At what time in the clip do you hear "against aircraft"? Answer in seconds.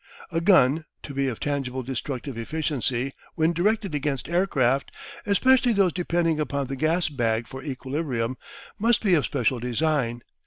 3.93-4.89